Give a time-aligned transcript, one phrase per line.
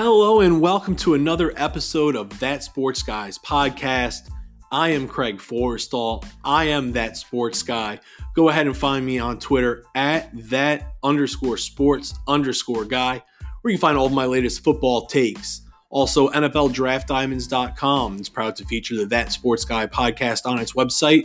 [0.00, 4.30] Hello, and welcome to another episode of That Sports Guys podcast.
[4.70, 6.24] I am Craig Forrestall.
[6.44, 7.98] I am That Sports Guy.
[8.32, 13.24] Go ahead and find me on Twitter at that underscore sports underscore guy,
[13.62, 15.62] where you can find all of my latest football takes.
[15.90, 21.24] Also, NFLDraftDiamonds.com is proud to feature the That Sports Guy podcast on its website.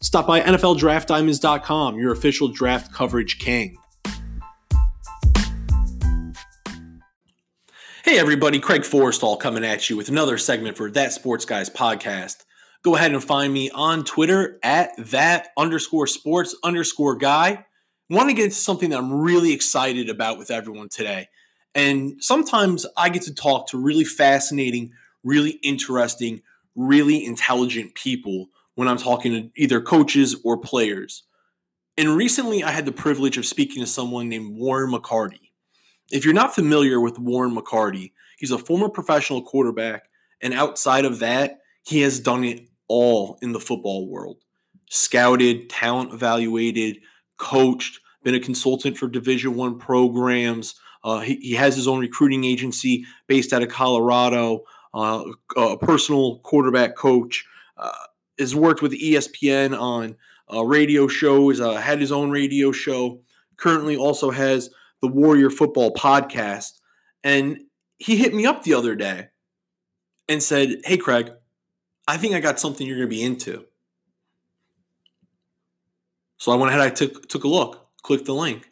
[0.00, 3.76] Stop by NFLDraftDiamonds.com, your official draft coverage king.
[8.04, 12.44] Hey, everybody, Craig Forrestall coming at you with another segment for That Sports Guys podcast.
[12.82, 17.64] Go ahead and find me on Twitter at that underscore sports underscore guy.
[18.10, 21.30] Want to get into something that I'm really excited about with everyone today.
[21.74, 26.42] And sometimes I get to talk to really fascinating, really interesting,
[26.76, 31.22] really intelligent people when I'm talking to either coaches or players.
[31.96, 35.43] And recently I had the privilege of speaking to someone named Warren McCarty.
[36.10, 40.08] If you're not familiar with Warren McCarty, he's a former professional quarterback,
[40.40, 44.38] and outside of that, he has done it all in the football world.
[44.90, 46.98] Scouted, talent evaluated,
[47.38, 50.74] coached, been a consultant for Division One programs.
[51.02, 54.64] Uh, he, he, has his own recruiting agency based out of Colorado.
[54.94, 55.24] Uh,
[55.56, 57.44] a personal quarterback coach.
[57.76, 57.90] Uh,
[58.38, 60.16] has worked with ESPN on
[60.52, 61.60] uh, radio shows.
[61.60, 63.20] Uh, had his own radio show.
[63.56, 64.70] Currently, also has
[65.04, 66.80] the Warrior Football podcast.
[67.22, 67.64] And
[67.98, 69.28] he hit me up the other day
[70.30, 71.30] and said, Hey, Craig,
[72.08, 73.66] I think I got something you're going to be into.
[76.38, 78.70] So I went ahead, I took, took a look, clicked the link.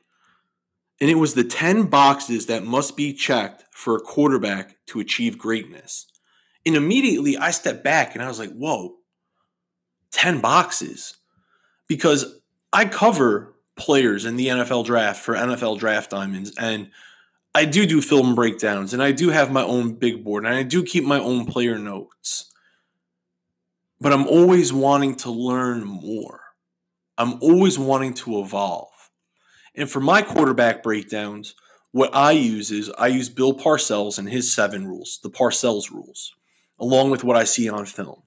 [1.02, 5.36] And it was the 10 boxes that must be checked for a quarterback to achieve
[5.36, 6.06] greatness.
[6.64, 8.94] And immediately I stepped back and I was like, whoa,
[10.12, 11.18] 10 boxes.
[11.88, 12.40] Because
[12.72, 16.52] I cover players in the NFL draft for NFL Draft Diamonds.
[16.58, 16.90] And
[17.54, 20.62] I do do film breakdowns and I do have my own big board and I
[20.62, 22.50] do keep my own player notes.
[24.00, 26.40] But I'm always wanting to learn more.
[27.18, 28.88] I'm always wanting to evolve.
[29.74, 31.54] And for my quarterback breakdowns,
[31.92, 36.34] what I use is I use Bill Parcells and his seven rules, the Parcells rules,
[36.78, 38.22] along with what I see on film.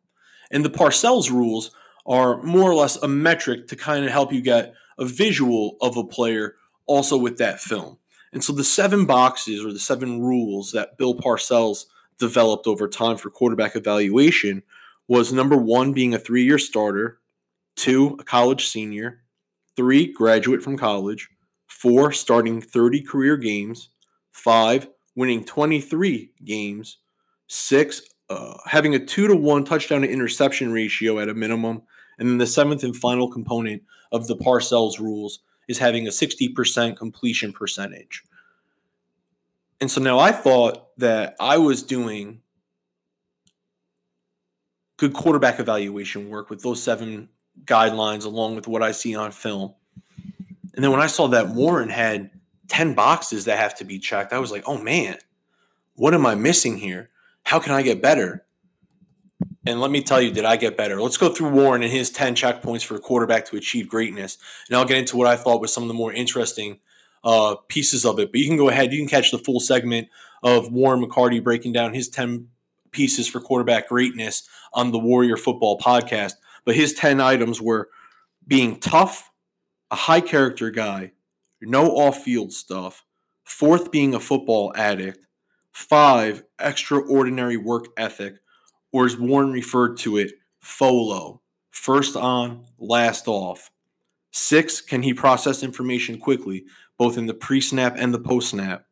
[0.52, 1.72] And the Parcells rules
[2.06, 5.97] are more or less a metric to kind of help you get a visual of
[5.97, 7.97] a player also with that film.
[8.31, 11.85] And so the seven boxes or the seven rules that Bill Parcells
[12.17, 14.63] developed over time for quarterback evaluation
[15.07, 17.19] was number one, being a three year starter,
[17.75, 19.22] two, a college senior,
[19.75, 21.29] three, graduate from college,
[21.67, 23.89] four, starting 30 career games,
[24.31, 26.97] five, winning 23 games,
[27.47, 31.83] six, uh, having a two to one touchdown to interception ratio at a minimum,
[32.17, 33.83] and then the seventh and final component
[34.16, 38.24] of the Parcells rules is having a 60% completion percentage.
[39.81, 42.42] And so now I thought that I was doing
[44.98, 47.30] good quarterback evaluation work with those seven
[47.66, 49.74] guidelines along with what I see on film.
[50.74, 52.31] And then when I saw that Warren had
[52.68, 55.18] 10 boxes that have to be checked, I was like, oh man,
[55.96, 57.09] what am I missing here?
[57.44, 58.44] How can I get better?
[59.66, 61.02] And let me tell you, did I get better?
[61.02, 64.38] Let's go through Warren and his 10 checkpoints for a quarterback to achieve greatness.
[64.68, 66.80] And I'll get into what I thought was some of the more interesting
[67.24, 68.31] uh, pieces of it.
[68.31, 70.09] But you can go ahead, you can catch the full segment
[70.44, 72.48] of Warren McCarty breaking down his 10
[72.92, 76.34] pieces for quarterback greatness on the Warrior Football podcast.
[76.64, 77.90] But his 10 items were
[78.48, 79.31] being tough,
[79.90, 81.14] a high character guy,
[81.59, 83.04] no off field stuff,
[83.44, 85.25] fourth, being a football addict,
[85.72, 88.36] five, extraordinary work ethic
[88.95, 93.69] or as Warren referred to it, FOLO, first on, last off.
[94.31, 96.63] Six, can he process information quickly,
[96.97, 98.85] both in the pre snap and the post snap?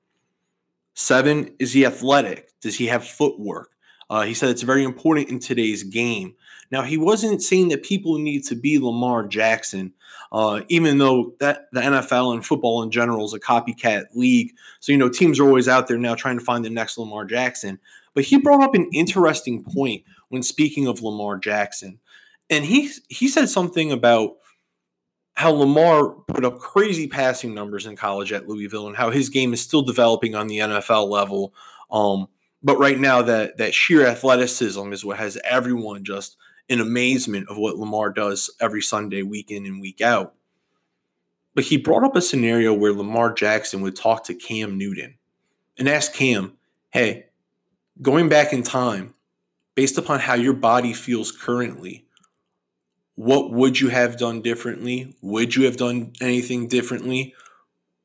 [0.94, 2.50] Seven, is he athletic?
[2.60, 3.70] Does he have footwork?
[4.10, 6.36] Uh, he said it's very important in today's game.
[6.70, 9.94] Now, he wasn't saying that people need to be Lamar Jackson,
[10.34, 14.52] uh, even though that the NFL and football in general is a copycat league.
[14.82, 17.24] So, you know, teams are always out there now trying to find the next Lamar
[17.24, 17.80] Jackson.
[18.14, 22.00] But he brought up an interesting point when speaking of Lamar Jackson.
[22.50, 24.36] And he he said something about
[25.36, 29.54] how Lamar put up crazy passing numbers in college at Louisville and how his game
[29.54, 31.54] is still developing on the NFL level.
[31.90, 32.28] Um,
[32.62, 36.38] but right now that that sheer athleticism is what has everyone just
[36.70, 40.34] in amazement of what Lamar does every Sunday, week in and week out.
[41.56, 45.18] But he brought up a scenario where Lamar Jackson would talk to Cam Newton
[45.78, 46.54] and ask Cam,
[46.92, 47.26] hey,
[48.02, 49.14] going back in time,
[49.76, 52.06] based upon how your body feels currently,
[53.16, 55.16] what would you have done differently?
[55.22, 57.36] Would you have done anything differently?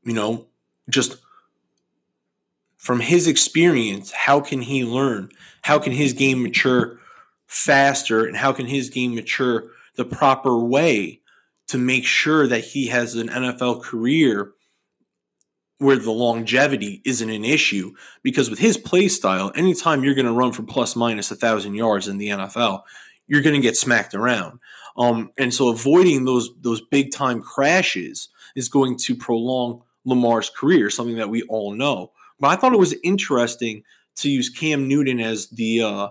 [0.04, 0.46] You know,
[0.88, 1.16] just
[2.76, 5.30] from his experience, how can he learn?
[5.62, 6.98] How can his game mature
[7.46, 8.24] faster?
[8.24, 11.20] And how can his game mature the proper way
[11.68, 14.52] to make sure that he has an NFL career
[15.78, 17.92] where the longevity isn't an issue?
[18.22, 21.74] Because with his play style, anytime you're going to run for plus minus a thousand
[21.74, 22.82] yards in the NFL,
[23.26, 24.58] you're going to get smacked around.
[24.96, 30.90] Um, and so avoiding those those big time crashes is going to prolong Lamar's career,
[30.90, 32.10] something that we all know.
[32.40, 33.84] But I thought it was interesting
[34.16, 36.08] to use Cam Newton as the uh,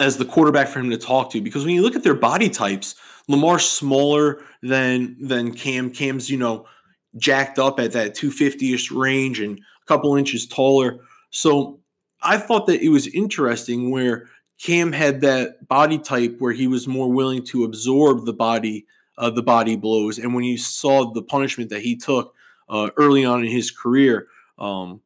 [0.00, 2.50] as the quarterback for him to talk to because when you look at their body
[2.50, 2.96] types,
[3.28, 5.90] Lamar's smaller than than Cam.
[5.90, 6.66] Cam's you know
[7.16, 11.00] jacked up at that 250ish range and a couple inches taller.
[11.30, 11.80] So
[12.22, 14.28] I thought that it was interesting where
[14.58, 18.86] Cam had that body type where he was more willing to absorb the body
[19.18, 22.34] uh, the body blows, and when you saw the punishment that he took
[22.68, 24.26] uh, early on in his career,
[24.58, 25.02] um,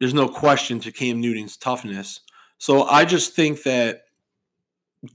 [0.00, 2.20] there's no question to Cam Newton's toughness.
[2.58, 4.02] So I just think that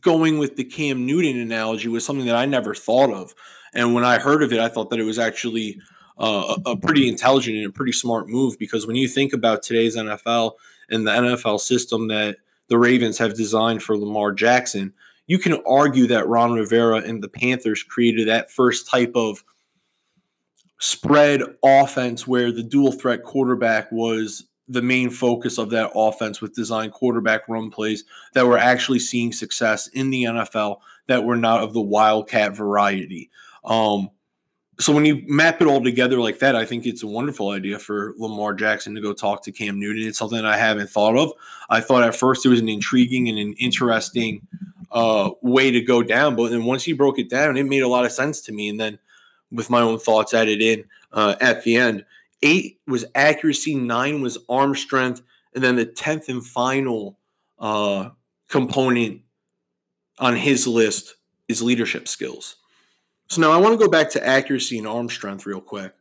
[0.02, 3.36] going with the Cam Newton analogy was something that I never thought of,
[3.74, 5.80] and when I heard of it, I thought that it was actually
[6.18, 9.64] uh, a, a pretty intelligent and a pretty smart move because when you think about
[9.64, 10.54] today's NFL
[10.90, 12.38] and the NFL system that
[12.68, 14.94] the Ravens have designed for Lamar Jackson,
[15.28, 19.44] you can argue that Ron Rivera and the Panthers created that first type of
[20.80, 26.56] spread offense where the dual threat quarterback was the main focus of that offense with
[26.56, 31.62] design quarterback run plays that were actually seeing success in the NFL that were not
[31.62, 33.30] of the wildcat variety.
[33.70, 34.10] Um,
[34.80, 37.80] so when you map it all together like that, I think it's a wonderful idea
[37.80, 40.08] for Lamar Jackson to go talk to Cam Newton.
[40.08, 41.34] It's something I haven't thought of.
[41.70, 44.48] I thought at first it was an intriguing and an interesting
[44.92, 47.88] uh, way to go down, but then once he broke it down, it made a
[47.88, 48.70] lot of sense to me.
[48.70, 49.00] And then
[49.52, 52.06] with my own thoughts added in uh, at the end,
[52.42, 55.22] eight was accuracy, nine was arm strength,
[55.54, 57.20] and then the tenth and final
[57.60, 58.10] uh,
[58.48, 59.22] component
[60.20, 61.16] on his list
[61.48, 62.56] is leadership skills.
[63.30, 65.94] So now I want to go back to accuracy and arm strength real quick.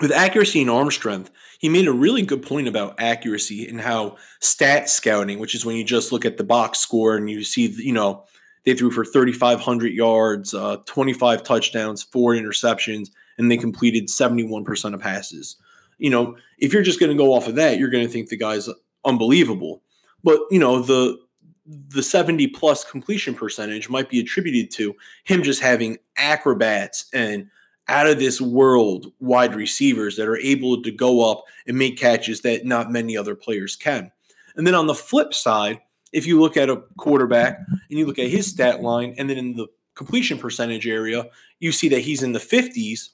[0.00, 1.30] With accuracy and arm strength,
[1.60, 5.76] he made a really good point about accuracy and how stat scouting, which is when
[5.76, 8.24] you just look at the box score and you see, you know,
[8.64, 15.00] they threw for 3,500 yards, uh, 25 touchdowns, four interceptions, and they completed 71% of
[15.00, 15.56] passes.
[15.98, 18.28] You know, if you're just going to go off of that, you're going to think
[18.28, 18.68] the guy's
[19.04, 19.82] unbelievable.
[20.24, 21.18] But, you know, the
[21.66, 24.94] the 70 plus completion percentage might be attributed to
[25.24, 27.48] him just having acrobats and
[27.88, 32.40] out of this world wide receivers that are able to go up and make catches
[32.42, 34.10] that not many other players can.
[34.56, 35.80] And then on the flip side,
[36.12, 39.38] if you look at a quarterback and you look at his stat line and then
[39.38, 41.26] in the completion percentage area,
[41.58, 43.08] you see that he's in the 50s.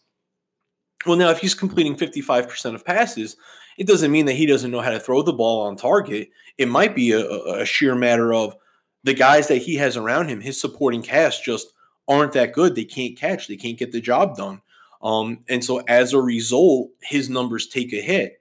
[1.06, 3.36] Well, now if he's completing 55% of passes,
[3.76, 6.30] it doesn't mean that he doesn't know how to throw the ball on target.
[6.58, 8.56] It might be a, a sheer matter of
[9.04, 11.72] the guys that he has around him, his supporting cast just
[12.08, 12.74] aren't that good.
[12.74, 14.60] They can't catch, they can't get the job done.
[15.02, 18.40] Um, and so as a result, his numbers take a hit.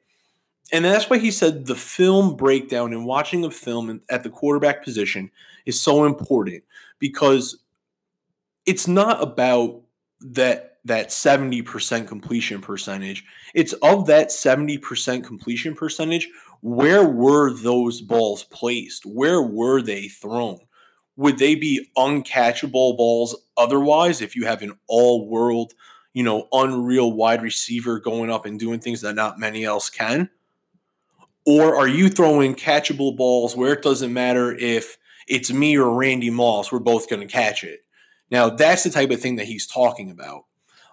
[0.72, 4.84] And that's why he said the film breakdown and watching a film at the quarterback
[4.84, 5.32] position
[5.66, 6.64] is so important
[7.00, 7.58] because
[8.66, 9.82] it's not about
[10.20, 13.24] that that 70% completion percentage.
[13.54, 16.30] It's of that 70% completion percentage,
[16.62, 19.06] where were those balls placed?
[19.06, 20.60] Where were they thrown?
[21.16, 25.74] Would they be uncatchable balls otherwise if you have an all world,
[26.14, 30.30] you know, unreal wide receiver going up and doing things that not many else can?
[31.46, 36.30] Or are you throwing catchable balls where it doesn't matter if it's me or Randy
[36.30, 37.82] Moss, we're both going to catch it?
[38.30, 40.44] Now, that's the type of thing that he's talking about.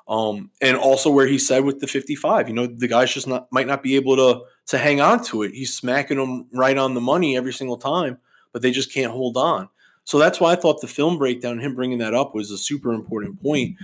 [0.06, 3.50] Um, and also where he said with the 55, you know, the guys just not
[3.50, 5.52] might not be able to to hang on to it.
[5.52, 8.18] He's smacking them right on the money every single time,
[8.52, 9.68] but they just can't hold on.
[10.04, 12.92] So that's why I thought the film breakdown, him bringing that up, was a super
[12.92, 13.76] important point.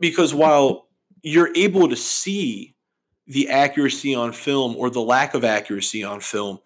[0.00, 0.88] Because while
[1.22, 2.74] you're able to see
[3.26, 6.58] the accuracy on film or the lack of accuracy on film,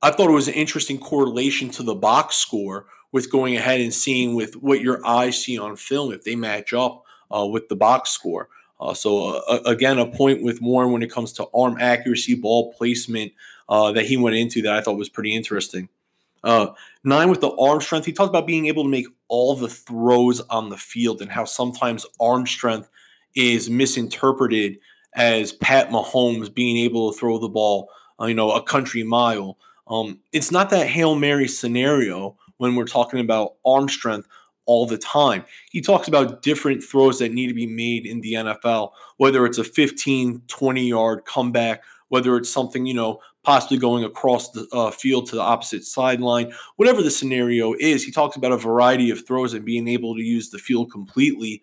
[0.00, 3.92] I thought it was an interesting correlation to the box score with going ahead and
[3.92, 7.76] seeing with what your eyes see on film if they match up uh, with the
[7.76, 8.48] box score.
[8.80, 12.72] Uh, so uh, again, a point with Warren when it comes to arm accuracy, ball
[12.72, 13.32] placement
[13.68, 15.88] uh, that he went into that I thought was pretty interesting.
[16.42, 16.68] Uh,
[17.04, 18.06] nine with the arm strength.
[18.06, 21.44] He talked about being able to make all the throws on the field and how
[21.44, 22.88] sometimes arm strength
[23.34, 24.78] is misinterpreted
[25.14, 29.58] as Pat Mahomes being able to throw the ball, uh, you know, a country mile.
[29.86, 34.28] Um, it's not that hail mary scenario when we're talking about arm strength
[34.70, 35.44] all the time.
[35.72, 39.58] He talks about different throws that need to be made in the NFL, whether it's
[39.58, 44.92] a 15, 20 yard comeback, whether it's something, you know, possibly going across the uh,
[44.92, 48.04] field to the opposite sideline, whatever the scenario is.
[48.04, 51.62] He talks about a variety of throws and being able to use the field completely,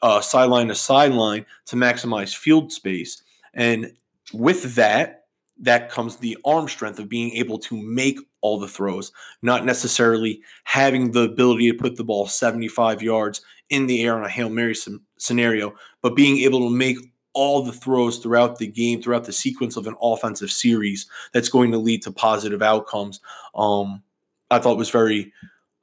[0.00, 3.22] uh, sideline to sideline, to maximize field space.
[3.52, 3.92] And
[4.32, 5.17] with that,
[5.60, 9.12] that comes the arm strength of being able to make all the throws,
[9.42, 14.24] not necessarily having the ability to put the ball 75 yards in the air on
[14.24, 14.76] a Hail Mary
[15.18, 16.96] scenario, but being able to make
[17.34, 21.70] all the throws throughout the game, throughout the sequence of an offensive series that's going
[21.70, 23.20] to lead to positive outcomes.
[23.54, 24.02] Um,
[24.50, 25.32] I thought was very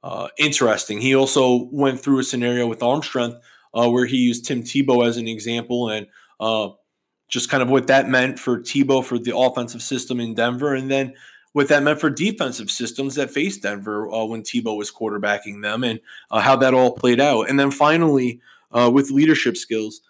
[0.02, 1.00] uh, interesting.
[1.00, 3.38] He also went through a scenario with arm strength
[3.74, 6.06] uh, where he used Tim Tebow as an example and
[6.40, 6.70] uh,
[7.28, 10.90] just kind of what that meant for Tebow for the offensive system in Denver, and
[10.90, 11.14] then
[11.52, 15.82] what that meant for defensive systems that faced Denver uh, when Tebow was quarterbacking them,
[15.82, 17.48] and uh, how that all played out.
[17.48, 18.40] And then finally,
[18.72, 20.02] uh, with leadership skills,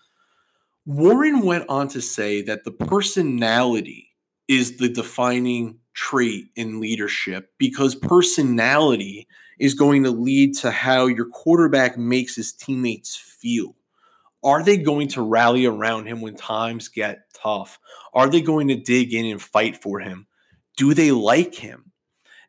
[0.85, 4.11] Warren went on to say that the personality
[4.49, 11.27] is the defining trait in leadership because personality is going to lead to how your
[11.27, 13.76] quarterback makes his teammates feel.
[14.47, 17.81] Are they going to rally around him when times get tough?
[18.15, 20.29] Are they going to dig in and fight for him?
[20.77, 21.91] Do they like him?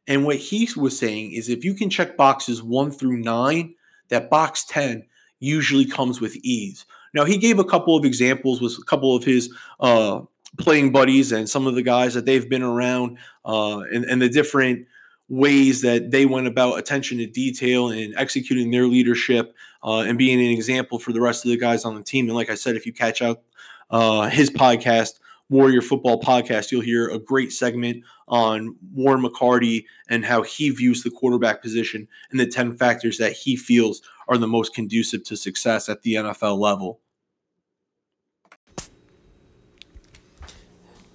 [0.06, 3.74] And what he was saying is if you can check boxes one through nine,
[4.10, 5.08] that box 10
[5.40, 6.86] usually comes with ease.
[7.16, 10.22] Now, he gave a couple of examples with a couple of his uh,
[10.60, 14.30] playing buddies and some of the guys that they've been around uh, and, and the
[14.30, 14.86] different
[15.30, 20.40] ways that they went about attention to detail and executing their leadership uh, and being
[20.40, 22.28] an example for the rest of the guys on the team.
[22.28, 23.42] And like I said, if you catch out
[23.90, 25.20] uh, his podcast,
[25.50, 31.04] Warrior Football Podcast, you'll hear a great segment on Warren McCarty and how he views
[31.04, 35.38] the quarterback position and the 10 factors that he feels are the most conducive to
[35.38, 37.00] success at the NFL level.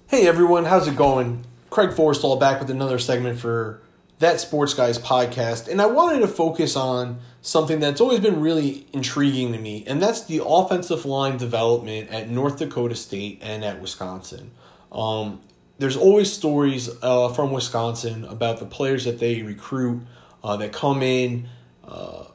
[0.07, 1.43] Hey everyone, how's it going?
[1.71, 3.81] Craig Forrestall back with another segment for
[4.23, 8.87] that Sports Guys podcast, and I wanted to focus on something that's always been really
[8.93, 13.81] intriguing to me, and that's the offensive line development at North Dakota State and at
[13.81, 14.51] Wisconsin.
[14.91, 15.41] Um,
[15.77, 20.01] there's always stories uh, from Wisconsin about the players that they recruit
[20.41, 21.49] uh, that come in.
[21.85, 22.25] Uh,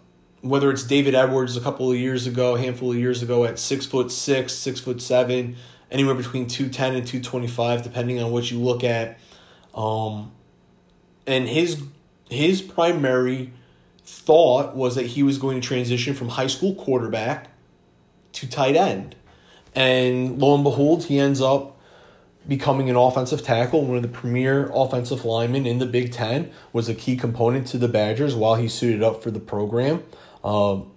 [0.43, 3.59] whether it's David Edwards a couple of years ago, a handful of years ago, at
[3.59, 5.57] six foot six, six foot seven,
[5.91, 9.19] anywhere between two ten and two twenty five, depending on what you look at.
[9.75, 10.33] Um,
[11.29, 11.83] and his
[12.29, 13.53] his primary
[14.05, 17.49] thought was that he was going to transition from high school quarterback
[18.33, 19.15] to tight end.
[19.75, 21.79] And lo and behold, he ends up
[22.47, 26.89] becoming an offensive tackle, one of the premier offensive linemen in the Big Ten, was
[26.89, 30.03] a key component to the Badgers while he suited up for the program.
[30.43, 30.91] Um,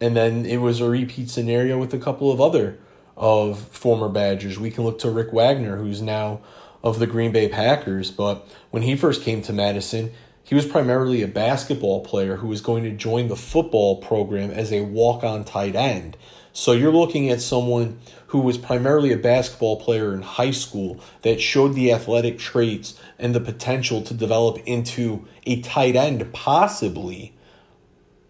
[0.00, 2.78] and then it was a repeat scenario with a couple of other
[3.16, 4.58] of former Badgers.
[4.58, 6.40] We can look to Rick Wagner, who's now
[6.84, 10.12] of the Green Bay Packers, but when he first came to Madison,
[10.44, 14.70] he was primarily a basketball player who was going to join the football program as
[14.70, 16.18] a walk on tight end.
[16.52, 21.40] So you're looking at someone who was primarily a basketball player in high school that
[21.40, 27.34] showed the athletic traits and the potential to develop into a tight end, possibly.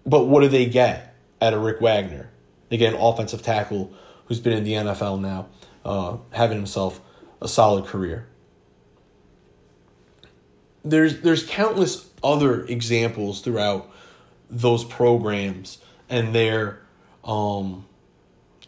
[0.07, 2.31] But what do they get out of Rick Wagner?
[2.71, 3.93] Again, offensive tackle
[4.27, 5.49] who's been in the NFL now,
[5.85, 7.01] uh, having himself
[7.43, 8.29] a solid career
[10.85, 13.91] there's there's countless other examples throughout
[14.51, 16.81] those programs and their
[17.25, 17.87] um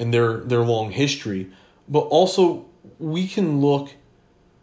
[0.01, 1.51] and their their long history.
[1.89, 2.67] But also
[2.99, 3.91] we can look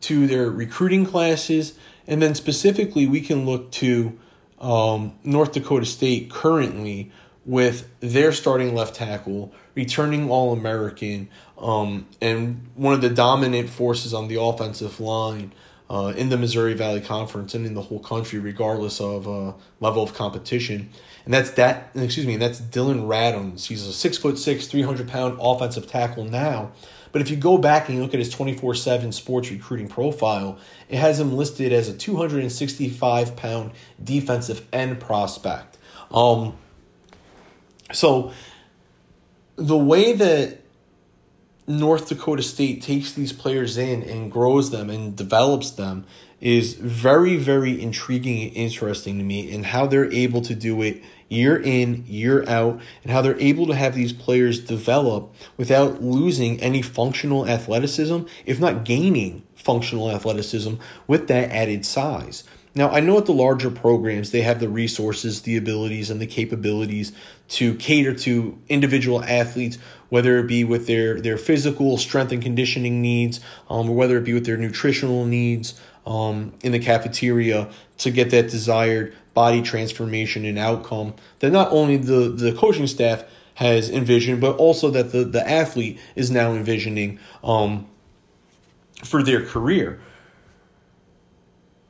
[0.01, 4.19] to their recruiting classes and then specifically we can look to
[4.59, 7.11] um, North Dakota State currently
[7.45, 14.13] with their starting left tackle returning All American um, and one of the dominant forces
[14.13, 15.53] on the offensive line
[15.93, 20.01] uh, in the Missouri Valley Conference and in the whole country, regardless of uh, level
[20.01, 20.89] of competition.
[21.25, 21.91] And that's that.
[21.93, 22.35] Excuse me.
[22.35, 23.67] That's Dillon Radunz.
[23.67, 26.71] He's a six foot six, three hundred pound offensive tackle now.
[27.11, 29.87] But if you go back and you look at his twenty four seven sports recruiting
[29.87, 30.57] profile,
[30.89, 33.71] it has him listed as a two hundred and sixty five pound
[34.03, 35.77] defensive end prospect.
[36.09, 36.57] Um.
[37.91, 38.33] So
[39.57, 40.62] the way that
[41.65, 46.05] North Dakota State takes these players in and grows them and develops them
[46.41, 51.01] is very, very intriguing and interesting to me, and how they're able to do it
[51.29, 56.59] year in, year out, and how they're able to have these players develop without losing
[56.59, 60.73] any functional athleticism, if not gaining functional athleticism
[61.07, 62.43] with that added size.
[62.75, 66.25] Now, I know at the larger programs, they have the resources, the abilities, and the
[66.25, 67.11] capabilities
[67.49, 69.77] to cater to individual athletes,
[70.09, 73.39] whether it be with their, their physical strength and conditioning needs,
[73.69, 78.31] um, or whether it be with their nutritional needs um, in the cafeteria to get
[78.31, 83.23] that desired body transformation and outcome that not only the, the coaching staff
[83.55, 87.87] has envisioned, but also that the, the athlete is now envisioning um,
[89.03, 89.99] for their career.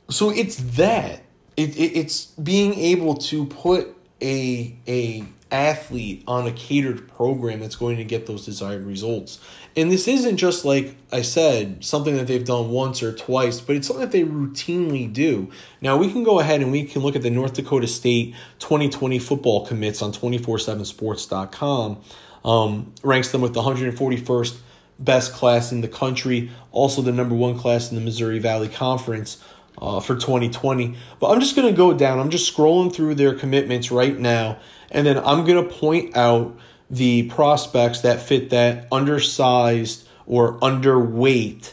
[0.08, 1.22] So it's that.
[1.56, 7.76] It, it, it's being able to put a, a athlete on a catered program that's
[7.76, 9.38] going to get those desired results.
[9.76, 13.76] And this isn't just like I said, something that they've done once or twice, but
[13.76, 15.50] it's something that they routinely do.
[15.80, 19.18] Now we can go ahead and we can look at the North Dakota State 2020
[19.20, 22.00] football commits on 247sports.com.
[22.44, 24.58] Um, ranks them with the 141st
[24.98, 29.42] best class in the country, also the number one class in the Missouri Valley Conference
[29.78, 30.96] uh, for 2020.
[31.20, 32.18] But I'm just going to go down.
[32.18, 34.58] I'm just scrolling through their commitments right now,
[34.90, 36.56] and then I'm going to point out
[36.90, 41.72] the prospects that fit that undersized or underweight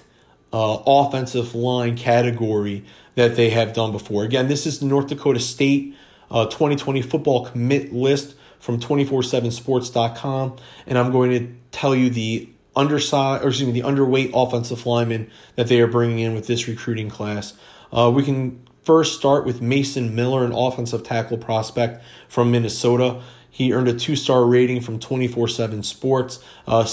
[0.53, 2.83] uh, offensive line category
[3.15, 4.23] that they have done before.
[4.23, 5.95] Again, this is the North Dakota State
[6.29, 10.55] uh, 2020 football commit list from 247sports.com,
[10.85, 15.29] and I'm going to tell you the undersized, or excuse me, the underweight offensive linemen
[15.55, 17.53] that they are bringing in with this recruiting class.
[17.91, 23.21] Uh, we can first start with Mason Miller, an offensive tackle prospect from Minnesota.
[23.49, 26.43] He earned a two star rating from 24 7 Sports.
[26.65, 26.87] Uh,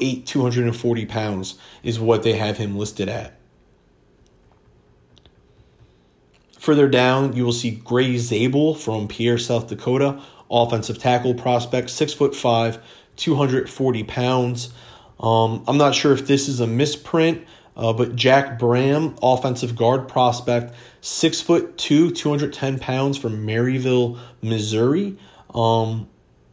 [0.00, 3.38] eight, 240 pounds is what they have him listed at.
[6.58, 12.12] Further down, you will see Grey Zabel from Pierre, South Dakota, offensive tackle prospect, six
[12.12, 12.82] foot five,
[13.16, 14.70] 240 pounds.
[15.20, 17.44] Um, I'm not sure if this is a misprint,
[17.76, 25.16] uh, but Jack Bram, offensive guard prospect, six foot two, 210 pounds from Maryville, Missouri.
[25.54, 26.08] Um,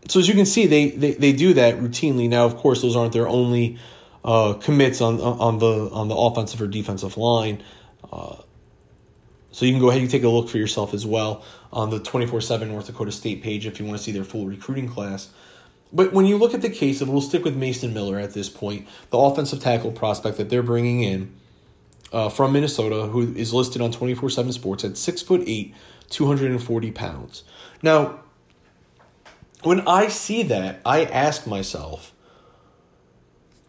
[0.07, 2.27] so as you can see, they, they they do that routinely.
[2.27, 3.77] Now, of course, those aren't their only
[4.25, 7.63] uh, commits on on the on the offensive or defensive line.
[8.11, 8.35] Uh,
[9.51, 11.99] so you can go ahead and take a look for yourself as well on the
[11.99, 15.29] 24-7 North Dakota State page if you want to see their full recruiting class.
[15.93, 18.49] But when you look at the case of, we'll stick with Mason Miller at this
[18.49, 21.35] point, the offensive tackle prospect that they're bringing in
[22.11, 25.73] uh, from Minnesota, who is listed on 24 7 Sports at 6 foot 8,
[26.09, 27.43] 240 pounds.
[27.83, 28.21] Now,
[29.61, 32.13] when I see that, I ask myself,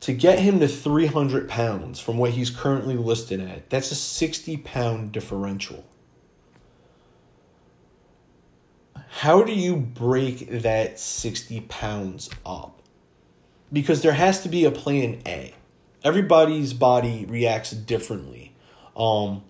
[0.00, 4.58] to get him to 300 pounds from what he's currently listed at, that's a 60
[4.58, 5.84] pound differential.
[9.18, 12.82] How do you break that 60 pounds up?
[13.72, 15.54] Because there has to be a plan A.
[16.02, 18.56] Everybody's body reacts differently.
[18.96, 19.44] Um,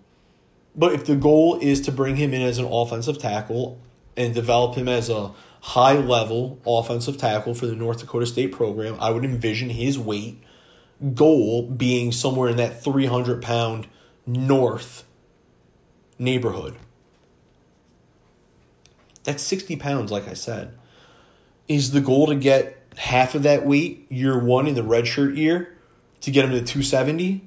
[0.75, 3.81] but if the goal is to bring him in as an offensive tackle
[4.15, 8.95] and develop him as a high level offensive tackle for the North Dakota State program,
[8.99, 10.43] I would envision his weight
[11.15, 13.87] goal being somewhere in that 300 pound
[14.27, 15.05] north
[16.19, 16.75] neighborhood.
[19.25, 20.77] That's 60 pounds, like I said.
[21.67, 25.75] Is the goal to get half of that weight year one in the redshirt year
[26.21, 27.41] to get him to 270?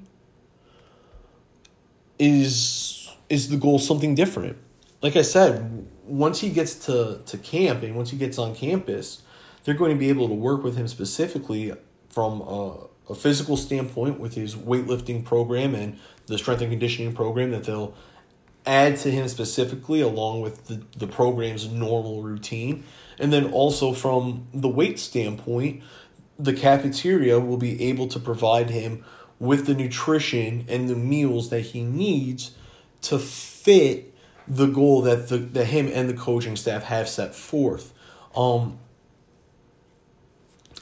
[2.19, 4.57] Is is the goal something different?
[5.01, 9.21] Like I said, once he gets to, to camp and once he gets on campus,
[9.63, 11.71] they're going to be able to work with him specifically
[12.09, 17.51] from a, a physical standpoint with his weightlifting program and the strength and conditioning program
[17.51, 17.93] that they'll
[18.69, 22.83] add to him specifically along with the, the program's normal routine.
[23.17, 25.83] And then also from the weight standpoint,
[26.37, 29.03] the cafeteria will be able to provide him
[29.39, 32.51] with the nutrition and the meals that he needs
[33.01, 34.13] to fit
[34.47, 37.93] the goal that the that him and the coaching staff have set forth.
[38.35, 38.79] Um,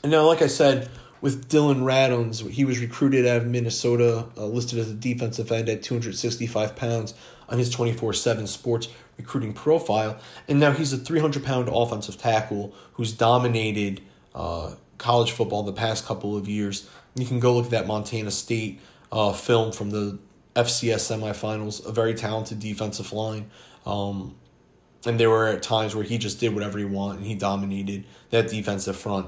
[0.04, 0.90] and now, like I said,
[1.22, 5.70] with Dillon Radunz, he was recruited out of Minnesota, uh, listed as a defensive end
[5.70, 7.14] at 265 pounds
[7.50, 10.20] on his 24 7 sports recruiting profile.
[10.48, 14.02] And now he's a 300 pound offensive tackle who's dominated
[14.36, 16.90] uh, college football the past couple of years.
[17.16, 18.80] You can go look at that Montana State
[19.12, 20.20] uh, film from the
[20.56, 23.50] FCS semifinals, a very talented defensive line.
[23.86, 24.36] Um,
[25.06, 28.50] and there were times where he just did whatever he wanted and he dominated that
[28.50, 29.28] defensive front.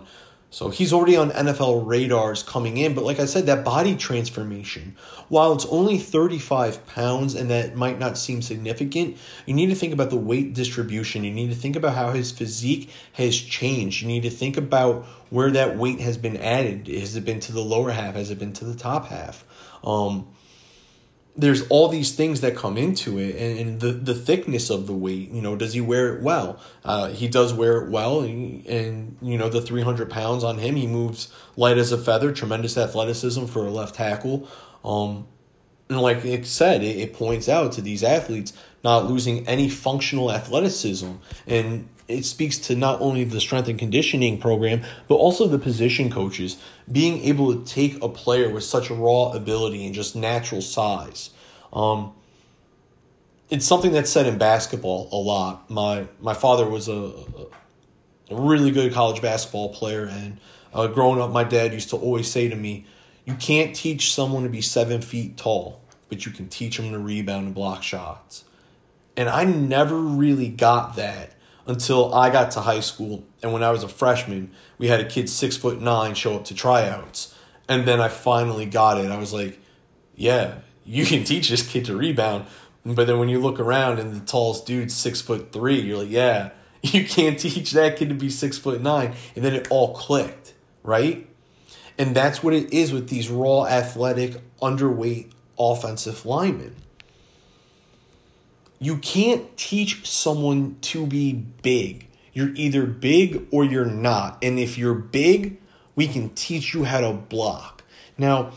[0.52, 4.96] So he's already on NFL radars coming in, but like I said, that body transformation,
[5.28, 9.94] while it's only 35 pounds and that might not seem significant, you need to think
[9.94, 11.24] about the weight distribution.
[11.24, 14.02] You need to think about how his physique has changed.
[14.02, 16.88] You need to think about where that weight has been added.
[16.88, 18.16] Has it been to the lower half?
[18.16, 19.46] Has it been to the top half?
[19.84, 20.28] Um,
[21.40, 24.94] there's all these things that come into it and, and, the, the thickness of the
[24.94, 26.60] weight you know does he wear it well?
[26.84, 30.76] Uh, he does wear it well and, and, you know the 300 pounds on him
[30.76, 34.48] he moves light as a feather tremendous athleticism for a left tackle.
[34.84, 35.28] Um,
[35.90, 40.32] and like it said it, it points out to these athletes not losing any functional
[40.32, 41.12] athleticism
[41.48, 46.10] and it speaks to not only the strength and conditioning program, but also the position
[46.10, 46.58] coaches
[46.92, 51.30] being able to take a player with such raw ability and just natural size.
[51.72, 52.14] Um,
[53.50, 55.70] it's something that's said in basketball a lot.
[55.70, 57.14] My my father was a,
[58.32, 60.40] a really good college basketball player, and
[60.74, 62.86] uh, growing up, my dad used to always say to me,
[63.26, 67.00] "You can't teach someone to be seven feet tall, but you can teach them to
[67.00, 68.46] rebound and block shots."
[69.20, 71.34] And I never really got that
[71.68, 73.26] until I got to high school.
[73.44, 76.46] And when I was a freshman, we had a kid six foot nine show up
[76.46, 77.36] to tryouts.
[77.68, 79.12] And then I finally got it.
[79.12, 79.60] I was like,
[80.16, 82.46] yeah, you can teach this kid to rebound.
[82.86, 86.10] But then when you look around and the tallest dude's six foot three, you're like,
[86.10, 86.52] yeah,
[86.82, 89.16] you can't teach that kid to be six foot nine.
[89.36, 91.28] And then it all clicked, right?
[91.98, 96.78] And that's what it is with these raw, athletic, underweight offensive linemen
[98.80, 102.08] you can't teach someone to be big.
[102.34, 104.38] You're either big or you're not.
[104.42, 105.60] And if you're big,
[105.96, 107.84] we can teach you how to block.
[108.18, 108.54] Now,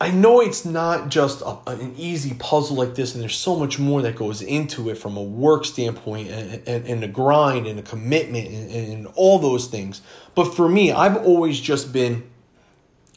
[0.00, 3.78] I know it's not just a, an easy puzzle like this, and there's so much
[3.78, 7.78] more that goes into it from a work standpoint and, and, and a grind and
[7.78, 10.02] a commitment and, and all those things.
[10.34, 12.28] But for me, I've always just been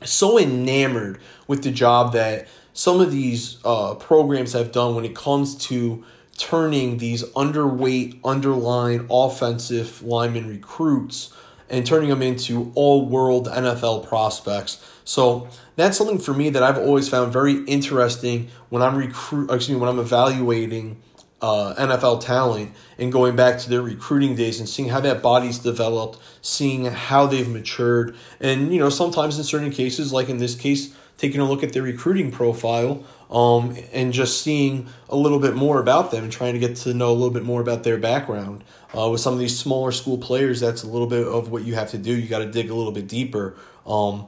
[0.03, 2.47] so enamored with the job that
[2.79, 6.01] some of these uh, programs have done when it comes to
[6.37, 11.33] turning these underweight, underline offensive lineman recruits
[11.69, 14.81] and turning them into all world NFL prospects.
[15.03, 19.71] So that's something for me that I've always found very interesting when I'm recruit excuse
[19.71, 21.01] me when I'm evaluating
[21.41, 25.59] uh, NFL talent and going back to their recruiting days and seeing how that body's
[25.59, 30.55] developed, seeing how they've matured, and you know sometimes in certain cases, like in this
[30.55, 35.53] case, taking a look at their recruiting profile um, and just seeing a little bit
[35.53, 37.97] more about them and trying to get to know a little bit more about their
[37.97, 38.63] background.
[38.97, 41.75] Uh, with some of these smaller school players, that's a little bit of what you
[41.75, 42.15] have to do.
[42.15, 43.55] You got to dig a little bit deeper.
[43.85, 44.27] Um,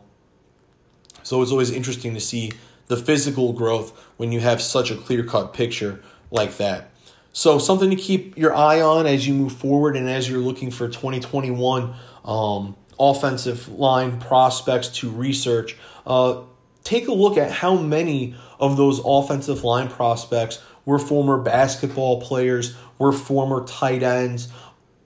[1.24, 2.52] so it's always interesting to see
[2.88, 6.92] the physical growth when you have such a clear cut picture like that.
[7.34, 10.70] So something to keep your eye on as you move forward and as you're looking
[10.70, 11.94] for 2021
[12.26, 15.78] um, offensive line prospects to research.
[16.06, 16.42] Uh,
[16.84, 22.76] take a look at how many of those offensive line prospects were former basketball players,
[22.98, 24.48] were former tight ends,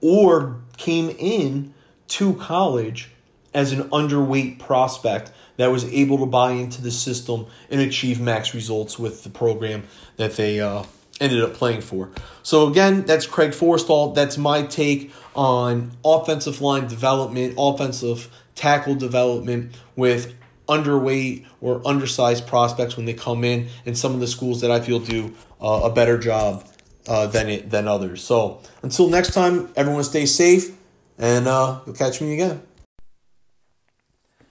[0.00, 1.74] or came in
[2.08, 3.10] to college
[3.54, 8.54] as an underweight prospect that was able to buy into the system and achieve max
[8.54, 9.82] results with the program
[10.16, 10.82] that they uh,
[11.20, 12.10] ended up playing for.
[12.42, 14.14] So again, that's Craig Forstall.
[14.14, 20.34] That's my take on offensive line development, offensive tackle development with
[20.68, 24.80] underweight or undersized prospects when they come in, and some of the schools that I
[24.80, 26.64] feel do uh, a better job
[27.08, 28.22] uh, than it than others.
[28.22, 30.76] So until next time, everyone stay safe,
[31.18, 32.62] and uh, you'll catch me again.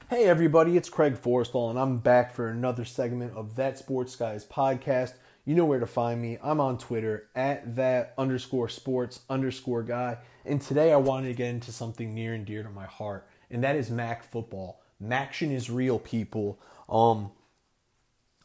[0.08, 4.45] Hey everybody, it's Craig Forstall, and I'm back for another segment of That Sports Guys
[4.45, 5.15] podcast.
[5.45, 6.38] You know where to find me.
[6.43, 10.17] I'm on Twitter at that underscore sports underscore guy.
[10.45, 13.63] And today I wanted to get into something near and dear to my heart, and
[13.63, 14.80] that is MAC football.
[15.03, 16.60] Maction is real, people.
[16.88, 17.31] Um,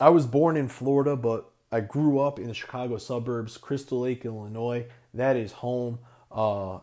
[0.00, 4.24] I was born in Florida, but I grew up in the Chicago suburbs, Crystal Lake,
[4.24, 4.86] Illinois.
[5.14, 6.00] That is home.
[6.30, 6.78] Uh,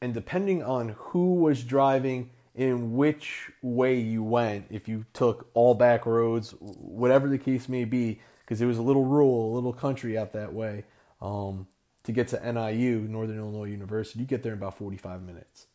[0.00, 5.74] and depending on who was driving, in which way you went, if you took all
[5.74, 9.72] back roads, whatever the case may be, because it was a little rural, a little
[9.72, 10.84] country out that way,
[11.20, 11.66] um,
[12.04, 15.66] to get to NIU, Northern Illinois University, you get there in about 45 minutes.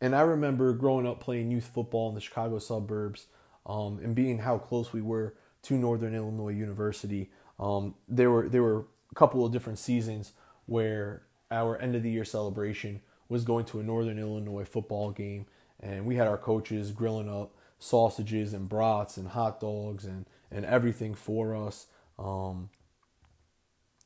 [0.00, 3.26] And I remember growing up playing youth football in the Chicago suburbs
[3.66, 7.30] um, and being how close we were to Northern Illinois University.
[7.58, 10.32] Um, there were there were a couple of different seasons
[10.66, 15.46] where our end of the year celebration was going to a Northern Illinois football game,
[15.80, 20.64] and we had our coaches grilling up sausages and brats and hot dogs and and
[20.64, 21.86] everything for us.
[22.18, 22.70] Um,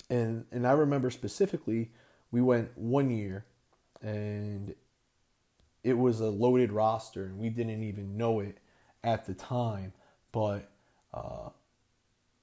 [0.08, 1.90] and and I remember specifically
[2.30, 3.44] we went one year,
[4.00, 4.74] and
[5.84, 8.58] it was a loaded roster, and we didn't even know it
[9.02, 9.92] at the time.
[10.30, 10.70] But
[11.12, 11.50] uh,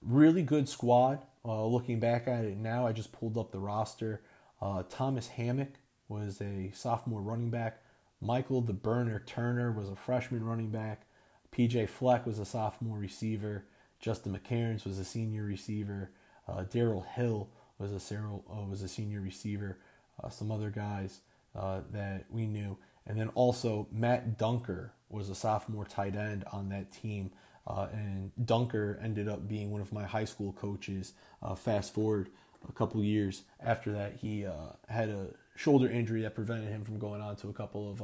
[0.01, 1.25] really good squad.
[1.45, 4.21] Uh, looking back at it now, I just pulled up the roster.
[4.61, 7.81] Uh, Thomas Hammock was a sophomore running back.
[8.21, 11.03] Michael the Burner Turner was a freshman running back.
[11.51, 13.65] PJ Fleck was a sophomore receiver.
[13.99, 16.11] Justin McCareins was a senior receiver.
[16.47, 19.77] Uh, Darrell Hill was a uh, was a senior receiver.
[20.21, 21.21] Uh, some other guys
[21.55, 22.77] uh, that we knew,
[23.09, 27.31] and then also Matt Dunker was a sophomore tight end on that team.
[27.67, 31.13] Uh, and Dunker ended up being one of my high school coaches.
[31.43, 32.29] Uh, fast forward
[32.67, 34.45] a couple years after that, he
[34.87, 38.01] had a shoulder injury that prevented him from going on to a couple of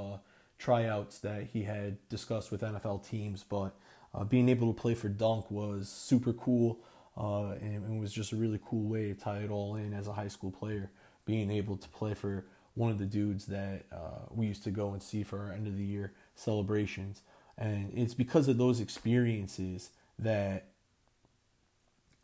[0.58, 3.44] tryouts that he had discussed with NFL teams.
[3.48, 3.76] But
[4.14, 6.80] uh, being able to play for Dunk was super cool,
[7.18, 10.08] uh, and it was just a really cool way to tie it all in as
[10.08, 10.92] a high school player.
[11.26, 14.94] Being able to play for one of the dudes that uh, we used to go
[14.94, 17.22] and see for our end of the year celebrations,
[17.58, 20.68] and it's because of those experiences that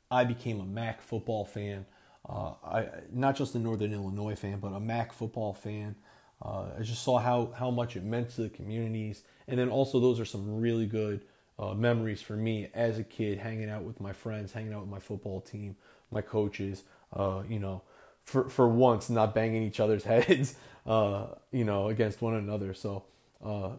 [0.09, 1.85] I became a MAC football fan.
[2.27, 5.95] Uh, I not just a Northern Illinois fan, but a MAC football fan.
[6.41, 9.99] Uh, I just saw how how much it meant to the communities, and then also
[9.99, 11.21] those are some really good
[11.57, 14.89] uh, memories for me as a kid, hanging out with my friends, hanging out with
[14.89, 15.75] my football team,
[16.11, 16.83] my coaches.
[17.13, 17.81] Uh, you know,
[18.23, 20.55] for for once, not banging each other's heads,
[20.85, 22.73] uh, you know, against one another.
[22.73, 23.05] So,
[23.43, 23.71] uh,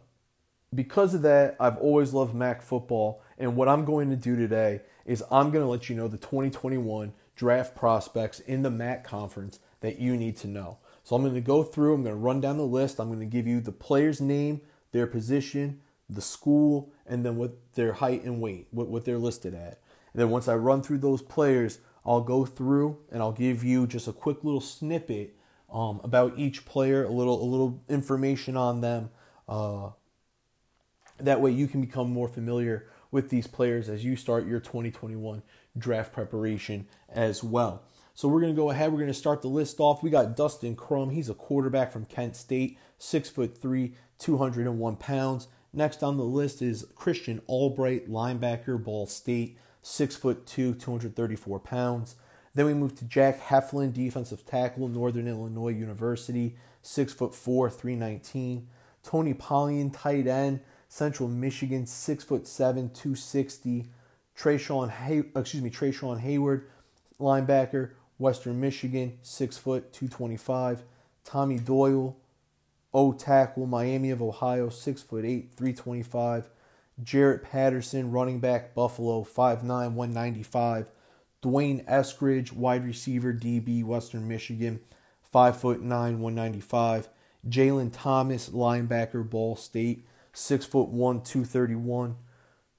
[0.75, 4.81] because of that, I've always loved MAC football, and what I'm going to do today
[5.05, 9.59] is I'm going to let you know the 2021 draft prospects in the MAC conference
[9.81, 10.79] that you need to know.
[11.05, 13.01] So I'm going to go through, I'm going to run down the list.
[13.01, 14.61] I'm going to give you the player's name,
[14.93, 19.55] their position, the school, and then what their height and weight, what, what they're listed
[19.55, 19.81] at.
[20.13, 23.87] And then once I run through those players, I'll go through and I'll give you
[23.87, 25.37] just a quick little snippet
[25.73, 29.11] um, about each player, a little a little information on them.
[29.49, 29.91] Uh,
[31.19, 35.43] that way you can become more familiar with these players as you start your 2021
[35.79, 37.83] draft preparation as well.
[38.15, 38.91] So we're going to go ahead.
[38.91, 40.03] We're going to start the list off.
[40.03, 41.11] We got Dustin Crum.
[41.11, 45.49] He's a quarterback from Kent State, six foot three, 201 pounds.
[45.73, 52.17] Next on the list is Christian Albright, linebacker, Ball State, six foot two, 234 pounds.
[52.55, 58.69] Then we move to Jack Heflin, defensive tackle, Northern Illinois University, six foot four, 319.
[59.03, 63.87] Tony Poljan, tight end, Central Michigan, six foot seven, 260.
[64.37, 66.69] Treshaun Hay- excuse me, Treshaun Hayward,
[67.19, 70.85] linebacker, Western Michigan, six foot, 225.
[71.25, 72.17] Tommy Doyle,
[72.95, 76.51] O tackle, Miami of Ohio, six foot eight, 325.
[77.03, 80.91] Jaret Patterson, running back, Buffalo, 5'9, 195.
[81.43, 84.81] D'Wayne Eskridge, wide receiver, DB, Western Michigan,
[85.33, 87.09] 5 foot 9, 195.
[87.49, 92.17] Jalen Thomas, linebacker, Ball State, 6 foot 1, 231.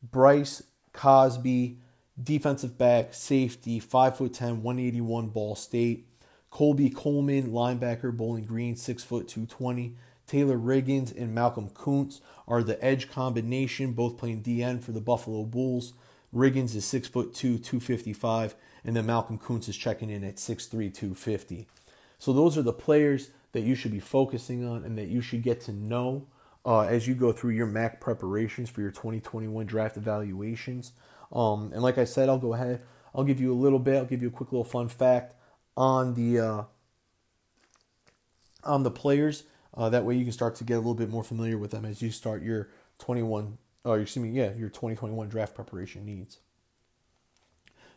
[0.01, 1.79] Bryce Cosby,
[2.21, 6.07] defensive back, safety, 5 foot 10, 181, Ball State.
[6.49, 9.95] Colby Coleman, linebacker, Bowling Green, 6 foot 220.
[10.33, 15.43] Taylor Riggins and Malcolm Koonce are the edge combination, both playing DN for the Buffalo
[15.43, 15.93] Bulls.
[16.33, 20.91] Riggins is 6 foot 2, 255, and then Malcolm Koonce is checking in at 6'3,
[20.91, 21.67] 250.
[22.17, 25.43] So those are the players that you should be focusing on and that you should
[25.43, 26.25] get to know
[26.65, 30.93] uh, as you go through your MAC preparations for your 2021 draft evaluations.
[31.31, 32.81] Um, and like I said, I'll go ahead.
[33.13, 33.97] I'll give you a little bit.
[33.97, 35.35] I'll give you a quick little fun fact
[35.77, 36.63] on the uh,
[38.63, 39.43] on the players.
[39.75, 41.85] Uh, that way, you can start to get a little bit more familiar with them
[41.85, 46.39] as you start your 21, or excuse me, yeah, your 2021 draft preparation needs.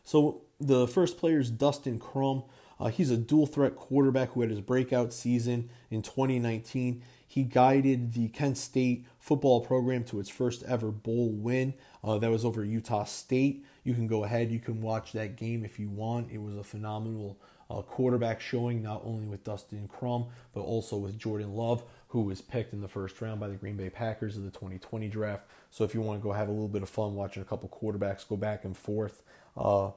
[0.03, 2.43] So the first player is Dustin Crum.
[2.79, 7.03] Uh, he's a dual threat quarterback who had his breakout season in 2019.
[7.27, 11.73] He guided the Kent State football program to its first ever bowl win.
[12.03, 13.65] Uh, that was over Utah State.
[13.83, 16.31] You can go ahead, you can watch that game if you want.
[16.31, 17.37] It was a phenomenal
[17.69, 22.41] uh, quarterback showing, not only with Dustin Crum, but also with Jordan Love, who was
[22.41, 25.45] picked in the first round by the Green Bay Packers in the 2020 draft.
[25.69, 27.69] So if you want to go have a little bit of fun watching a couple
[27.69, 29.21] quarterbacks go back and forth,
[29.57, 29.91] uh,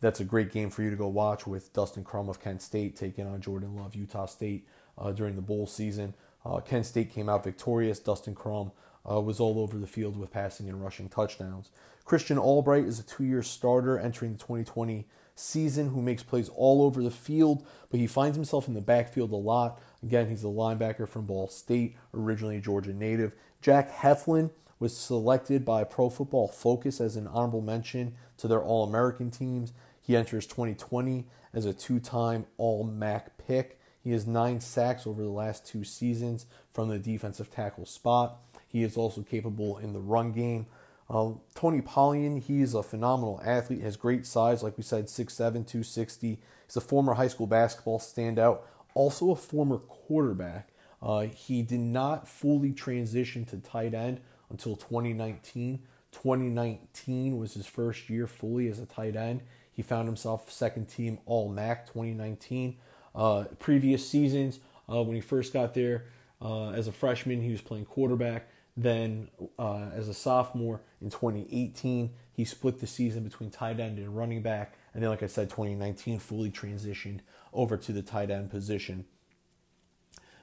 [0.00, 2.96] that's a great game for you to go watch with Dustin Crum of Kent State
[2.96, 6.14] taking on Jordan Love, Utah State uh, during the bowl season.
[6.44, 7.98] Uh, Kent State came out victorious.
[7.98, 8.72] Dustin Crum
[9.08, 11.70] uh, was all over the field with passing and rushing touchdowns.
[12.04, 15.06] Christian Albright is a two year starter entering the 2020
[15.40, 19.32] season who makes plays all over the field, but he finds himself in the backfield
[19.32, 19.80] a lot.
[20.02, 23.32] Again, he's a linebacker from Ball State, originally a Georgia native.
[23.60, 28.84] Jack Heflin was selected by Pro Football Focus as an honorable mention to their All
[28.84, 29.72] American teams.
[30.00, 33.78] He enters 2020 as a two time All MAC pick.
[34.02, 38.38] He has nine sacks over the last two seasons from the defensive tackle spot.
[38.66, 40.66] He is also capable in the run game.
[41.10, 46.38] Uh, Tony Poljan, he's a phenomenal athlete, has great size, like we said, 6'7, 260.
[46.66, 48.60] He's a former high school basketball standout,
[48.94, 50.68] also a former quarterback.
[51.02, 54.20] Uh, he did not fully transition to tight end
[54.50, 55.80] until 2019.
[56.12, 59.42] 2019 was his first year fully as a tight end.
[59.72, 62.76] He found himself second team All MAC 2019.
[63.14, 66.04] Uh, previous seasons, uh, when he first got there
[66.40, 68.48] uh, as a freshman, he was playing quarterback.
[68.76, 69.28] Then,
[69.58, 74.42] uh, as a sophomore in 2018, he split the season between tight end and running
[74.42, 74.74] back.
[74.94, 77.20] And then, like I said, 2019 fully transitioned
[77.52, 79.04] over to the tight end position.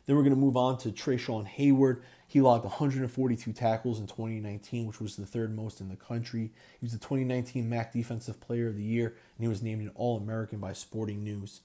[0.06, 2.02] Then we're going to move on to Treshaun Hayward.
[2.28, 6.52] He logged 142 tackles in 2019, which was the third most in the country.
[6.80, 9.92] He was the 2019 MAC Defensive Player of the Year, and he was named an
[9.96, 11.62] All American by Sporting News.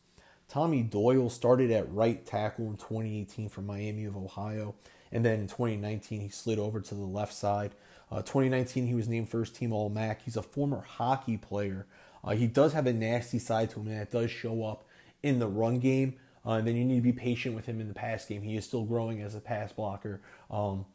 [0.48, 4.75] Tommy Doyle started at right tackle in 2018 for Miami of Ohio,
[5.12, 7.72] and then in 2019 he slid over to the left side.
[8.11, 10.22] Uh, 2019 he was named first team All MAC.
[10.22, 11.87] He's a former hockey player.
[12.25, 14.85] Uh, he does have a nasty side to him, and that does show up
[15.22, 16.14] in the run game.
[16.44, 18.42] Uh, and then you need to be patient with him in the pass game.
[18.42, 20.20] He is still growing as a pass blocker.
[20.51, 20.87] Um,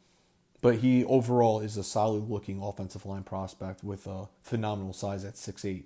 [0.60, 5.34] but he overall is a solid looking offensive line prospect with a phenomenal size at
[5.34, 5.84] 6'8.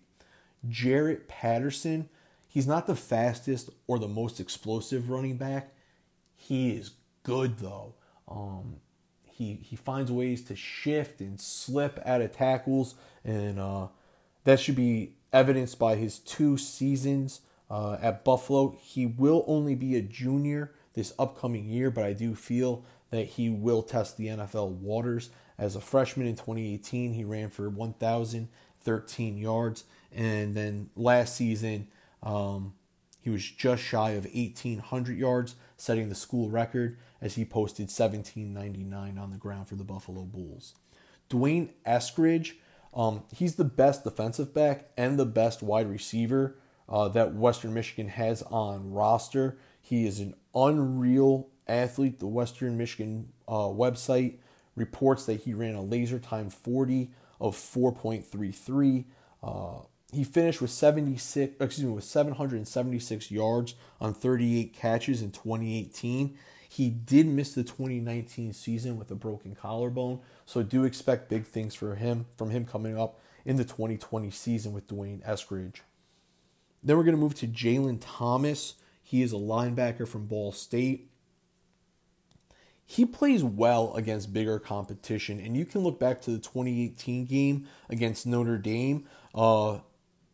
[0.68, 2.08] Jaret Patterson,
[2.48, 5.74] he's not the fastest or the most explosive running back.
[6.34, 6.92] He is
[7.22, 7.94] good though.
[8.28, 8.76] Um,
[9.24, 13.88] he he finds ways to shift and slip out of tackles, and uh,
[14.44, 18.76] that should be evidenced by his two seasons uh, at Buffalo.
[18.80, 23.48] He will only be a junior this upcoming year, but I do feel that he
[23.48, 25.30] will test the NFL waters.
[25.58, 31.88] As a freshman in 2018, he ran for 1,013 yards, and then last season,
[32.22, 32.74] um,
[33.20, 39.18] he was just shy of 1,800 yards, setting the school record as he posted 1799
[39.18, 40.76] on the ground for the Buffalo Bulls.
[41.28, 42.52] D'Wayne Eskridge,
[42.94, 46.56] um, he's the best defensive back and the best wide receiver
[46.88, 49.58] uh, that Western Michigan has on roster.
[49.80, 52.20] He is an unreal athlete.
[52.20, 54.36] The Western Michigan uh, website
[54.76, 59.04] reports that he ran a laser time 40 of 4.33.
[59.42, 66.36] Uh, he finished with 76, excuse me, with 776 yards on 38 catches in 2018.
[66.68, 71.74] He did miss the 2019 season with a broken collarbone, so do expect big things
[71.74, 75.80] for him from him coming up in the 2020 season with D'Wayne Eskridge.
[76.82, 78.74] Then we're going to move to Jalen Thomas.
[79.02, 81.08] He is a linebacker from Ball State.
[82.84, 87.66] He plays well against bigger competition, and you can look back to the 2018 game
[87.88, 89.06] against Notre Dame.
[89.34, 89.78] Uh,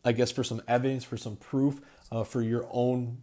[0.08, 3.18] I guess for some evidence, for some proof, uh, for your own,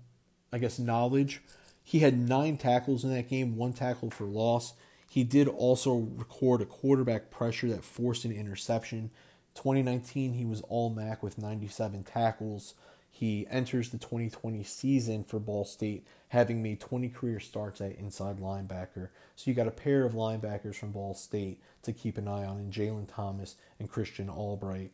[0.53, 1.41] I guess, knowledge.
[1.83, 4.73] He had nine tackles in that game, one tackle for loss.
[5.09, 9.09] He did also record a quarterback pressure that forced an interception.
[9.55, 12.75] 2019, he was all MAC with 97 tackles.
[13.09, 18.37] He enters the 2020 season for Ball State having made 20 career starts at inside
[18.37, 19.09] linebacker.
[19.35, 22.59] So you got a pair of linebackers from Ball State to keep an eye on
[22.59, 24.91] in Jalen Thomas and Christian Albright.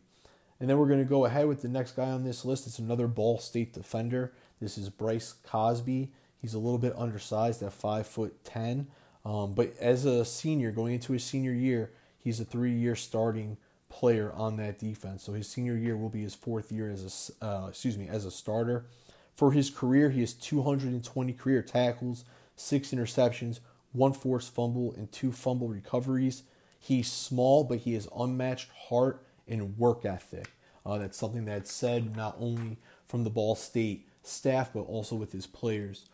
[0.62, 2.68] And then we're going to go ahead with the next guy on this list.
[2.68, 4.32] It's another Ball State defender.
[4.60, 6.12] This is Bryce Cosby.
[6.40, 8.88] He's a little bit undersized at five foot ten,
[9.26, 13.58] um, but as a senior going into his senior year, he's a three-year starting
[13.90, 15.24] player on that defense.
[15.24, 18.26] So his senior year will be his fourth year as a uh, excuse me as
[18.26, 18.86] a starter.
[19.34, 22.24] For his career, he has 220 career tackles,
[22.56, 23.62] six interceptions,
[23.94, 26.44] one forced fumble, and two fumble recoveries.
[26.80, 30.52] He's small, but he has unmatched heart and work ethic.
[30.86, 35.32] Uh, that's something that's said not only from the Ball State staff, but also with
[35.32, 36.06] his players.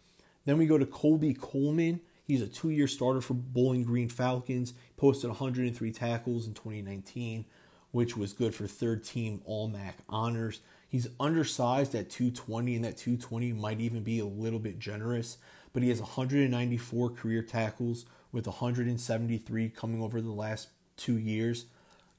[0.45, 2.01] Then we go to Colby Coleman.
[2.25, 4.71] He's a two year starter for Bowling Green Falcons.
[4.71, 7.45] He Posted 103 tackles in 2019
[7.91, 10.61] which was good for third team All MAC honors.
[10.89, 15.37] He's undersized at 220, and that 220 might even be a little bit generous,
[15.73, 21.65] but he has 194 career tackles with 173 coming over the last two years.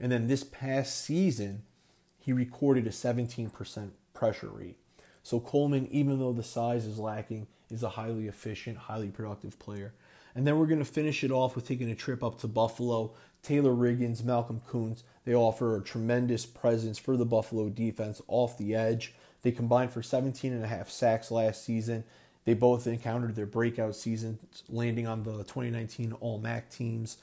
[0.01, 1.63] And then this past season,
[2.19, 4.79] he recorded a 17% pressure rate.
[5.23, 9.93] So Coleman, even though the size is lacking, is a highly efficient, highly productive player.
[10.35, 13.13] And then we're going to finish it off with taking a trip up to Buffalo.
[13.43, 18.75] Taylor Riggins, Malcolm Koonce, they offer a tremendous presence for the Buffalo defense off the
[18.75, 19.15] edge.
[19.43, 22.05] They combined for 17 and a half sacks last season.
[22.45, 27.19] They both encountered their breakout seasons, landing on the 2019 All MAC teams.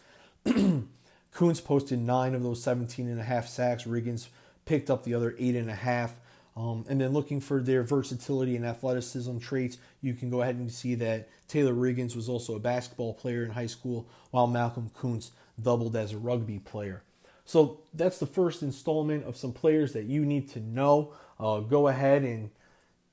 [1.36, 3.84] Koonce posted nine of those 17 and a half sacks.
[3.84, 4.30] Riggins
[4.66, 6.14] picked up the other eight and a half.
[6.56, 10.72] Um, and then looking for their versatility and athleticism traits, you can go ahead and
[10.72, 15.32] see that Taylor Riggins was also a basketball player in high school, while Malcolm Koonce
[15.62, 17.04] doubled as a rugby player.
[17.44, 21.14] So that's the first installment of some players that you need to know.
[21.38, 22.52] Uh, go ahead and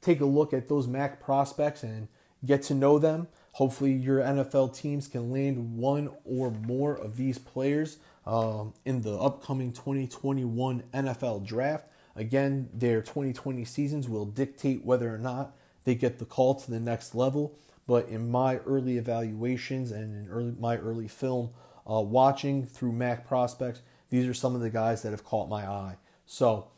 [0.00, 2.06] take a look at those MAC prospects and
[2.46, 3.26] get to know them.
[3.52, 9.16] Hopefully, your NFL teams can land one or more of these players um, in the
[9.16, 11.88] upcoming 2021 NFL draft.
[12.14, 16.80] Again, their 2020 seasons will dictate whether or not they get the call to the
[16.80, 17.56] next level.
[17.86, 21.50] But in my early evaluations and in early, my early film
[21.90, 25.66] uh, watching through Mac prospects, these are some of the guys that have caught my
[25.66, 25.96] eye.
[26.26, 26.68] So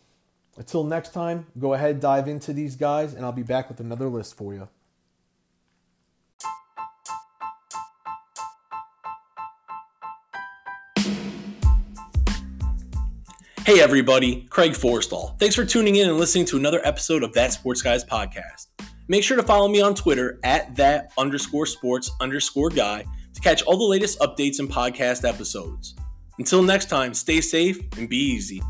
[0.56, 4.08] until next time, go ahead, dive into these guys, and I'll be back with another
[4.08, 4.68] list for you.
[13.64, 15.38] Hey everybody, Craig Forstall.
[15.40, 18.66] Thanks for tuning in and listening to another episode of That Sports Guys podcast.
[19.08, 23.62] Make sure to follow me on Twitter at that underscore sports underscore guy to catch
[23.62, 25.94] all the latest updates and podcast episodes.
[26.38, 28.60] Until next time, stay safe and be easy.